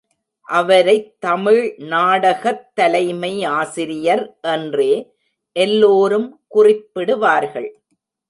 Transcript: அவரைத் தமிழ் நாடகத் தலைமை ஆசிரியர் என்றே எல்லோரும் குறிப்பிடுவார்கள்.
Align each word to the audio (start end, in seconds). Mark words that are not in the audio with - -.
அவரைத் 0.41 1.21
தமிழ் 1.21 1.75
நாடகத் 1.77 2.75
தலைமை 2.75 3.43
ஆசிரியர் 3.43 4.37
என்றே 4.41 5.11
எல்லோரும் 5.51 6.39
குறிப்பிடுவார்கள். 6.55 7.69